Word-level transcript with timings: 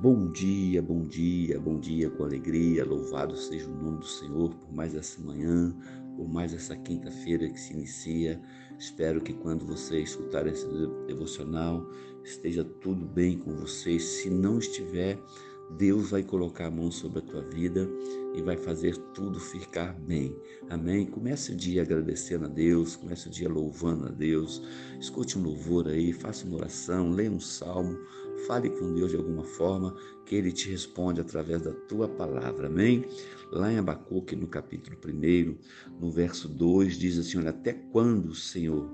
Bom 0.00 0.30
dia, 0.30 0.80
bom 0.80 1.02
dia, 1.02 1.58
bom 1.58 1.80
dia 1.80 2.08
com 2.08 2.22
alegria. 2.22 2.84
Louvado 2.84 3.36
seja 3.36 3.66
o 3.66 3.74
nome 3.74 3.98
do 3.98 4.06
Senhor 4.06 4.54
por 4.54 4.72
mais 4.72 4.94
essa 4.94 5.20
manhã, 5.20 5.74
por 6.16 6.28
mais 6.28 6.54
essa 6.54 6.76
quinta-feira 6.76 7.50
que 7.50 7.58
se 7.58 7.72
inicia. 7.72 8.40
Espero 8.78 9.20
que 9.20 9.32
quando 9.32 9.66
você 9.66 10.00
escutar 10.00 10.46
esse 10.46 10.64
devocional 11.08 11.84
esteja 12.22 12.62
tudo 12.62 13.04
bem 13.04 13.38
com 13.38 13.56
você. 13.56 13.98
Se 13.98 14.30
não 14.30 14.60
estiver, 14.60 15.20
Deus 15.76 16.10
vai 16.10 16.22
colocar 16.22 16.66
a 16.66 16.70
mão 16.70 16.90
sobre 16.90 17.18
a 17.18 17.22
tua 17.22 17.42
vida 17.42 17.88
e 18.34 18.40
vai 18.40 18.56
fazer 18.56 18.96
tudo 19.12 19.38
ficar 19.38 19.92
bem. 20.00 20.34
Amém? 20.70 21.06
Comece 21.06 21.52
o 21.52 21.56
dia 21.56 21.82
agradecendo 21.82 22.46
a 22.46 22.48
Deus, 22.48 22.96
comece 22.96 23.28
o 23.28 23.30
dia 23.30 23.48
louvando 23.48 24.06
a 24.06 24.08
Deus. 24.08 24.62
Escute 24.98 25.38
um 25.38 25.42
louvor 25.42 25.88
aí, 25.88 26.12
faça 26.12 26.46
uma 26.46 26.56
oração, 26.56 27.10
leia 27.10 27.30
um 27.30 27.40
salmo, 27.40 27.98
fale 28.46 28.70
com 28.70 28.94
Deus 28.94 29.10
de 29.10 29.16
alguma 29.16 29.44
forma, 29.44 29.94
que 30.24 30.34
Ele 30.34 30.52
te 30.52 30.70
responde 30.70 31.20
através 31.20 31.62
da 31.62 31.72
tua 31.72 32.08
palavra. 32.08 32.68
Amém? 32.68 33.04
Lá 33.52 33.72
em 33.72 33.78
Abacuque, 33.78 34.34
no 34.34 34.46
capítulo 34.46 34.96
1, 35.04 35.56
no 36.00 36.10
verso 36.10 36.48
2, 36.48 36.98
diz 36.98 37.18
assim: 37.18 37.38
Olha, 37.38 37.50
até 37.50 37.72
quando, 37.72 38.34
Senhor, 38.34 38.90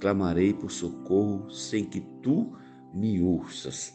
clamarei 0.00 0.54
por 0.54 0.70
socorro 0.70 1.50
sem 1.50 1.84
que 1.84 2.00
tu 2.22 2.52
me 2.94 3.20
ouças? 3.20 3.94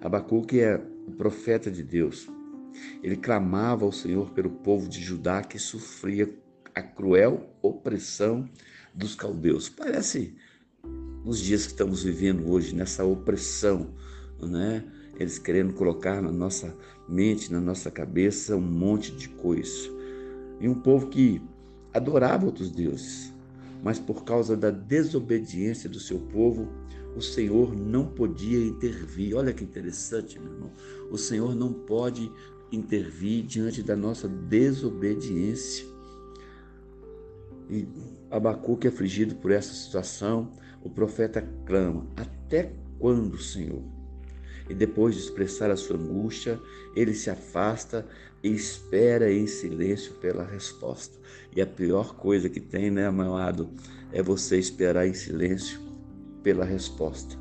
Abacuque 0.00 0.60
é 0.60 0.91
o 1.06 1.12
profeta 1.12 1.70
de 1.70 1.82
Deus. 1.82 2.28
Ele 3.02 3.16
clamava 3.16 3.84
ao 3.84 3.92
Senhor 3.92 4.30
pelo 4.30 4.50
povo 4.50 4.88
de 4.88 5.00
Judá 5.00 5.42
que 5.42 5.58
sofria 5.58 6.28
a 6.74 6.82
cruel 6.82 7.50
opressão 7.60 8.48
dos 8.94 9.14
caldeus. 9.14 9.68
Parece 9.68 10.34
nos 11.24 11.38
dias 11.38 11.66
que 11.66 11.72
estamos 11.72 12.02
vivendo 12.02 12.50
hoje, 12.50 12.74
nessa 12.74 13.04
opressão, 13.04 13.90
né? 14.40 14.84
Eles 15.18 15.38
querendo 15.38 15.74
colocar 15.74 16.20
na 16.20 16.32
nossa 16.32 16.74
mente, 17.08 17.52
na 17.52 17.60
nossa 17.60 17.90
cabeça, 17.90 18.56
um 18.56 18.60
monte 18.60 19.12
de 19.12 19.28
coisa. 19.28 19.90
E 20.60 20.68
um 20.68 20.74
povo 20.74 21.08
que 21.08 21.40
adorava 21.92 22.46
outros 22.46 22.70
deuses, 22.70 23.32
mas 23.82 23.98
por 23.98 24.24
causa 24.24 24.56
da 24.56 24.70
desobediência 24.70 25.88
do 25.88 26.00
seu 26.00 26.18
povo, 26.18 26.68
o 27.14 27.20
Senhor 27.20 27.74
não 27.76 28.06
podia 28.06 28.58
intervir. 28.58 29.36
Olha 29.36 29.52
que 29.52 29.64
interessante, 29.64 30.38
meu 30.38 30.52
irmão. 30.52 30.70
O 31.10 31.18
Senhor 31.18 31.54
não 31.54 31.72
pode 31.72 32.30
intervir 32.70 33.44
diante 33.44 33.82
da 33.82 33.94
nossa 33.94 34.28
desobediência. 34.28 35.86
E 37.68 37.86
Abacuque, 38.30 38.88
afligido 38.88 39.34
por 39.36 39.50
essa 39.50 39.72
situação, 39.72 40.50
o 40.82 40.88
profeta 40.88 41.46
clama: 41.66 42.06
Até 42.16 42.72
quando, 42.98 43.38
Senhor? 43.38 43.82
E 44.70 44.74
depois 44.74 45.14
de 45.14 45.20
expressar 45.20 45.70
a 45.70 45.76
sua 45.76 45.96
angústia, 45.96 46.58
ele 46.96 47.14
se 47.14 47.28
afasta 47.28 48.06
e 48.42 48.48
espera 48.48 49.30
em 49.30 49.46
silêncio 49.46 50.14
pela 50.14 50.44
resposta. 50.44 51.18
E 51.54 51.60
a 51.60 51.66
pior 51.66 52.14
coisa 52.16 52.48
que 52.48 52.60
tem, 52.60 52.90
né, 52.90 53.06
amado, 53.06 53.68
é 54.12 54.22
você 54.22 54.58
esperar 54.58 55.06
em 55.06 55.14
silêncio 55.14 55.91
pela 56.42 56.64
resposta. 56.64 57.36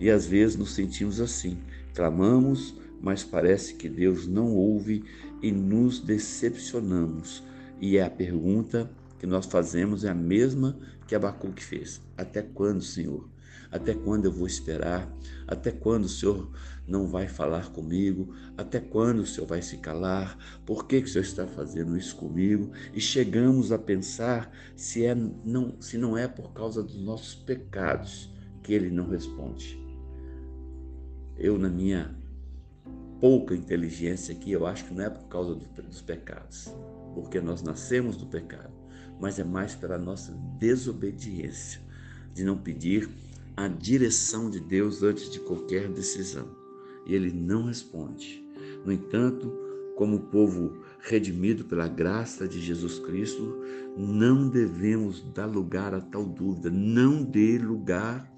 E 0.00 0.10
às 0.10 0.26
vezes 0.26 0.56
nos 0.56 0.74
sentimos 0.74 1.20
assim, 1.20 1.58
clamamos, 1.94 2.74
mas 3.00 3.24
parece 3.24 3.74
que 3.74 3.88
Deus 3.88 4.26
não 4.26 4.54
ouve 4.54 5.04
e 5.42 5.50
nos 5.50 6.00
decepcionamos. 6.00 7.42
E 7.80 7.96
é 7.96 8.04
a 8.04 8.10
pergunta 8.10 8.90
que 9.18 9.26
nós 9.26 9.46
fazemos 9.46 10.04
é 10.04 10.10
a 10.10 10.14
mesma 10.14 10.78
que 11.06 11.14
Abacuque 11.14 11.62
fez: 11.62 12.00
Até 12.16 12.42
quando, 12.42 12.82
Senhor? 12.82 13.31
Até 13.72 13.94
quando 13.94 14.26
eu 14.26 14.32
vou 14.32 14.46
esperar? 14.46 15.10
Até 15.48 15.72
quando 15.72 16.04
o 16.04 16.08
Senhor 16.08 16.52
não 16.86 17.06
vai 17.06 17.26
falar 17.26 17.70
comigo? 17.72 18.34
Até 18.56 18.78
quando 18.78 19.20
o 19.20 19.26
Senhor 19.26 19.46
vai 19.46 19.62
se 19.62 19.78
calar? 19.78 20.36
Por 20.66 20.86
que, 20.86 21.00
que 21.00 21.08
o 21.08 21.10
Senhor 21.10 21.24
está 21.24 21.46
fazendo 21.46 21.96
isso 21.96 22.14
comigo? 22.16 22.70
E 22.92 23.00
chegamos 23.00 23.72
a 23.72 23.78
pensar 23.78 24.54
se, 24.76 25.06
é, 25.06 25.14
não, 25.14 25.80
se 25.80 25.96
não 25.96 26.18
é 26.18 26.28
por 26.28 26.52
causa 26.52 26.82
dos 26.82 27.02
nossos 27.02 27.34
pecados 27.34 28.30
que 28.62 28.74
Ele 28.74 28.90
não 28.90 29.08
responde. 29.08 29.82
Eu, 31.38 31.58
na 31.58 31.70
minha 31.70 32.14
pouca 33.20 33.54
inteligência 33.54 34.34
aqui, 34.34 34.52
eu 34.52 34.66
acho 34.66 34.84
que 34.84 34.92
não 34.92 35.04
é 35.04 35.08
por 35.08 35.26
causa 35.28 35.54
do, 35.54 35.64
dos 35.82 36.02
pecados, 36.02 36.70
porque 37.14 37.40
nós 37.40 37.62
nascemos 37.62 38.16
do 38.16 38.26
pecado, 38.26 38.72
mas 39.18 39.38
é 39.38 39.44
mais 39.44 39.74
pela 39.74 39.96
nossa 39.96 40.32
desobediência 40.58 41.80
de 42.34 42.44
não 42.44 42.56
pedir 42.58 43.08
a 43.56 43.68
direção 43.68 44.48
de 44.50 44.60
Deus 44.60 45.02
antes 45.02 45.30
de 45.30 45.40
qualquer 45.40 45.88
decisão. 45.88 46.48
E 47.06 47.14
ele 47.14 47.32
não 47.32 47.64
responde. 47.64 48.42
No 48.84 48.92
entanto, 48.92 49.52
como 49.96 50.20
povo 50.20 50.78
redimido 51.00 51.64
pela 51.64 51.88
graça 51.88 52.48
de 52.48 52.60
Jesus 52.60 52.98
Cristo, 52.98 53.60
não 53.96 54.48
devemos 54.48 55.20
dar 55.34 55.46
lugar 55.46 55.94
a 55.94 56.00
tal 56.00 56.24
dúvida, 56.24 56.70
não 56.70 57.22
dê 57.22 57.58
lugar 57.58 58.32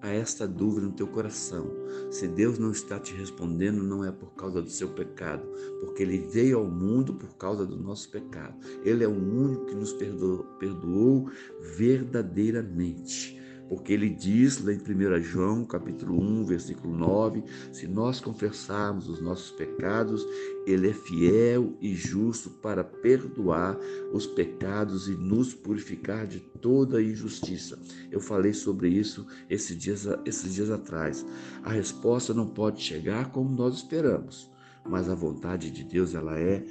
a 0.00 0.08
esta 0.08 0.46
dúvida 0.46 0.86
no 0.86 0.92
teu 0.92 1.06
coração. 1.06 1.70
Se 2.10 2.28
Deus 2.28 2.58
não 2.58 2.70
está 2.70 2.98
te 2.98 3.14
respondendo, 3.14 3.82
não 3.82 4.04
é 4.04 4.12
por 4.12 4.32
causa 4.34 4.62
do 4.62 4.70
seu 4.70 4.88
pecado, 4.90 5.46
porque 5.80 6.02
Ele 6.02 6.18
veio 6.18 6.58
ao 6.58 6.66
mundo 6.66 7.14
por 7.14 7.36
causa 7.36 7.66
do 7.66 7.76
nosso 7.76 8.10
pecado. 8.10 8.54
Ele 8.84 9.02
é 9.04 9.08
o 9.08 9.10
único 9.10 9.66
que 9.66 9.74
nos 9.74 9.92
perdoou, 9.92 10.44
perdoou 10.58 11.30
verdadeiramente 11.76 13.36
porque 13.68 13.92
ele 13.92 14.08
diz 14.08 14.62
lá 14.62 14.72
em 14.72 14.78
1 14.78 15.22
João, 15.22 15.64
capítulo 15.64 16.20
1, 16.20 16.44
versículo 16.44 16.96
9, 16.96 17.42
se 17.72 17.86
nós 17.86 18.20
confessarmos 18.20 19.08
os 19.08 19.20
nossos 19.20 19.50
pecados, 19.50 20.26
ele 20.66 20.90
é 20.90 20.92
fiel 20.92 21.74
e 21.80 21.94
justo 21.94 22.50
para 22.50 22.84
perdoar 22.84 23.76
os 24.12 24.26
pecados 24.26 25.08
e 25.08 25.12
nos 25.12 25.52
purificar 25.52 26.26
de 26.26 26.40
toda 26.40 27.02
injustiça. 27.02 27.78
Eu 28.10 28.20
falei 28.20 28.52
sobre 28.52 28.88
isso 28.88 29.26
esses 29.50 29.76
dias, 29.76 30.06
esses 30.24 30.54
dias 30.54 30.70
atrás. 30.70 31.26
A 31.62 31.70
resposta 31.70 32.32
não 32.32 32.46
pode 32.46 32.82
chegar 32.82 33.30
como 33.30 33.50
nós 33.50 33.76
esperamos, 33.76 34.50
mas 34.84 35.08
a 35.08 35.14
vontade 35.14 35.70
de 35.70 35.82
Deus 35.82 36.14
ela 36.14 36.38
é 36.38 36.64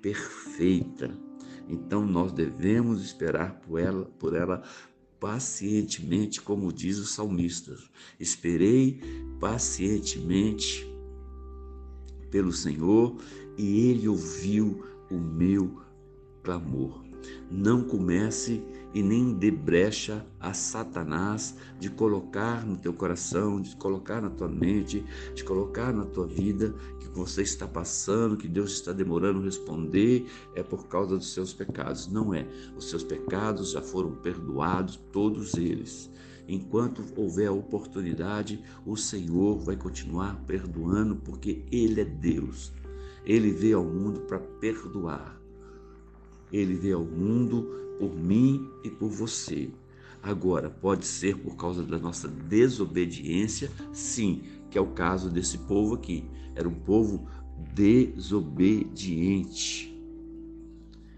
perfeita. 0.00 1.10
Então 1.68 2.04
nós 2.04 2.32
devemos 2.32 3.02
esperar 3.02 3.60
por 3.60 3.78
ela, 3.78 4.04
por 4.18 4.34
ela 4.34 4.62
pacientemente, 5.22 6.40
como 6.42 6.72
diz 6.72 6.98
o 6.98 7.06
salmista. 7.06 7.78
Esperei 8.18 9.00
pacientemente 9.38 10.84
pelo 12.28 12.50
Senhor 12.50 13.16
e 13.56 13.88
ele 13.88 14.08
ouviu 14.08 14.84
o 15.08 15.16
meu 15.16 15.80
clamor. 16.42 17.01
Não 17.50 17.82
comece 17.82 18.62
e 18.94 19.02
nem 19.02 19.32
dê 19.32 19.50
brecha 19.50 20.24
a 20.38 20.52
Satanás 20.52 21.56
de 21.78 21.88
colocar 21.90 22.66
no 22.66 22.76
teu 22.76 22.92
coração, 22.92 23.60
de 23.60 23.74
colocar 23.76 24.20
na 24.20 24.30
tua 24.30 24.48
mente, 24.48 25.04
de 25.34 25.44
colocar 25.44 25.92
na 25.92 26.04
tua 26.04 26.26
vida 26.26 26.74
que 27.00 27.08
você 27.08 27.42
está 27.42 27.66
passando, 27.66 28.36
que 28.36 28.48
Deus 28.48 28.72
está 28.72 28.92
demorando 28.92 29.40
a 29.40 29.44
responder, 29.44 30.26
é 30.54 30.62
por 30.62 30.86
causa 30.88 31.16
dos 31.16 31.32
seus 31.32 31.52
pecados. 31.52 32.06
Não 32.06 32.34
é. 32.34 32.46
Os 32.76 32.90
seus 32.90 33.02
pecados 33.02 33.72
já 33.72 33.80
foram 33.80 34.12
perdoados, 34.16 34.96
todos 35.12 35.54
eles. 35.54 36.10
Enquanto 36.46 37.04
houver 37.16 37.50
oportunidade, 37.50 38.62
o 38.84 38.96
Senhor 38.96 39.58
vai 39.60 39.76
continuar 39.76 40.42
perdoando, 40.44 41.16
porque 41.16 41.64
Ele 41.70 42.00
é 42.00 42.04
Deus. 42.04 42.72
Ele 43.24 43.52
veio 43.52 43.78
ao 43.78 43.84
mundo 43.84 44.20
para 44.22 44.38
perdoar. 44.38 45.41
Ele 46.52 46.74
veio 46.74 46.98
ao 46.98 47.04
mundo 47.04 47.96
por 47.98 48.14
mim 48.14 48.68
e 48.84 48.90
por 48.90 49.08
você. 49.08 49.70
Agora, 50.22 50.70
pode 50.70 51.04
ser 51.04 51.36
por 51.36 51.56
causa 51.56 51.82
da 51.82 51.98
nossa 51.98 52.28
desobediência, 52.28 53.68
sim, 53.92 54.42
que 54.70 54.78
é 54.78 54.80
o 54.80 54.86
caso 54.88 55.28
desse 55.28 55.58
povo 55.58 55.94
aqui. 55.94 56.24
Era 56.54 56.68
um 56.68 56.74
povo 56.74 57.26
desobediente. 57.74 59.90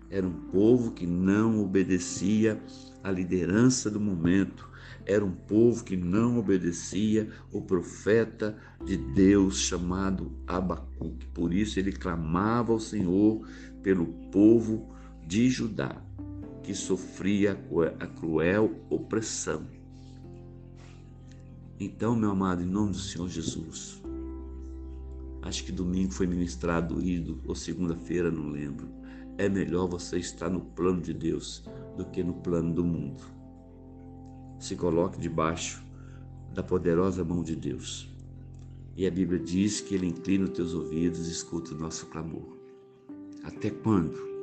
Era 0.08 0.26
um 0.26 0.48
povo 0.50 0.92
que 0.92 1.06
não 1.06 1.62
obedecia 1.62 2.58
à 3.02 3.10
liderança 3.10 3.90
do 3.90 4.00
momento. 4.00 4.72
Era 5.04 5.22
um 5.24 5.32
povo 5.32 5.84
que 5.84 5.96
não 5.96 6.38
obedecia 6.38 7.28
o 7.52 7.60
profeta 7.60 8.56
de 8.84 8.96
Deus 8.96 9.58
chamado 9.58 10.32
Abacuque. 10.46 11.26
Por 11.34 11.52
isso 11.52 11.78
ele 11.78 11.92
clamava 11.92 12.72
ao 12.72 12.80
Senhor 12.80 13.46
pelo 13.82 14.06
povo 14.30 14.94
de 15.26 15.48
Judá, 15.48 15.96
que 16.62 16.74
sofria 16.74 17.58
a 18.00 18.06
cruel 18.06 18.74
opressão. 18.90 19.66
Então, 21.78 22.14
meu 22.14 22.30
amado, 22.30 22.62
em 22.62 22.66
nome 22.66 22.92
do 22.92 22.98
Senhor 22.98 23.28
Jesus, 23.28 24.02
acho 25.42 25.64
que 25.64 25.72
domingo 25.72 26.12
foi 26.12 26.26
ministrado 26.26 27.00
ido, 27.02 27.40
ou 27.46 27.54
segunda-feira, 27.54 28.30
não 28.30 28.50
lembro. 28.50 28.88
É 29.36 29.48
melhor 29.48 29.88
você 29.88 30.18
estar 30.18 30.48
no 30.48 30.60
plano 30.60 31.00
de 31.00 31.12
Deus 31.12 31.64
do 31.96 32.04
que 32.06 32.22
no 32.22 32.34
plano 32.34 32.72
do 32.72 32.84
mundo. 32.84 33.22
Se 34.58 34.76
coloque 34.76 35.18
debaixo 35.18 35.84
da 36.54 36.62
poderosa 36.62 37.24
mão 37.24 37.42
de 37.42 37.56
Deus. 37.56 38.08
E 38.96 39.06
a 39.06 39.10
Bíblia 39.10 39.40
diz 39.40 39.80
que 39.80 39.96
Ele 39.96 40.06
inclina 40.06 40.44
os 40.44 40.50
teus 40.50 40.72
ouvidos 40.72 41.26
e 41.26 41.32
escuta 41.32 41.74
o 41.74 41.78
nosso 41.78 42.06
clamor. 42.06 42.56
Até 43.42 43.70
quando? 43.70 44.33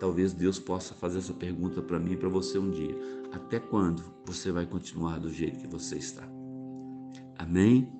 Talvez 0.00 0.32
Deus 0.32 0.58
possa 0.58 0.94
fazer 0.94 1.18
essa 1.18 1.34
pergunta 1.34 1.82
para 1.82 1.98
mim 1.98 2.12
e 2.12 2.16
para 2.16 2.28
você 2.30 2.58
um 2.58 2.70
dia. 2.70 2.96
Até 3.30 3.60
quando 3.60 4.02
você 4.24 4.50
vai 4.50 4.64
continuar 4.64 5.20
do 5.20 5.30
jeito 5.30 5.60
que 5.60 5.66
você 5.66 5.98
está? 5.98 6.26
Amém? 7.36 7.92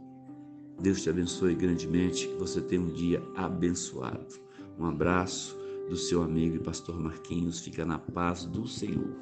Deus 0.81 1.03
te 1.03 1.11
abençoe 1.11 1.55
grandemente, 1.55 2.27
que 2.27 2.35
você 2.37 2.63
tenha 2.63 2.81
um 2.81 2.91
dia 2.91 3.23
abençoado. 3.37 4.35
Um 4.79 4.87
abraço 4.87 5.59
do 5.91 5.97
seu 5.97 6.23
amigo 6.23 6.57
e 6.57 6.59
pastor 6.59 6.99
Marquinhos. 6.99 7.61
Fica 7.61 7.85
na 7.85 7.99
paz 7.99 8.47
do 8.47 8.67
Senhor. 8.67 9.15